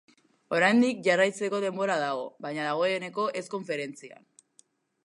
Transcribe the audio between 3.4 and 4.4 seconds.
ez konferentzian.